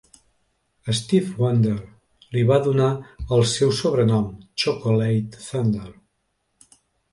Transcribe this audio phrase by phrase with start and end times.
[0.99, 1.73] Stevie Wonder
[2.37, 2.89] li va donar
[3.39, 4.27] el seu sobrenom,
[4.65, 5.89] "Chocolate Thunder".